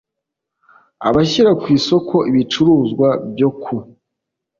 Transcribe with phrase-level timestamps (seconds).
[1.07, 3.75] abashyira ku isoko ibicuruzwa byo ku